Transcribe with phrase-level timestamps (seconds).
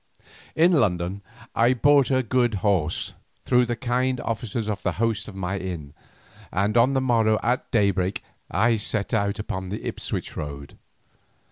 [0.55, 1.21] In London
[1.53, 3.13] I bought a good horse,
[3.45, 5.93] through the kind offices of the host of my inn,
[6.51, 10.75] and on the morrow at daybreak I set out upon the Ipswich road.